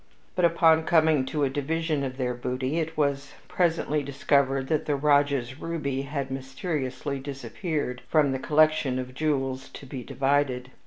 [0.35, 4.95] But, upon coming to a division of their booty, it was presently discovered that the
[4.95, 10.71] Rajah's ruby had mysteriously disappeared from the collection of jewels to be divided.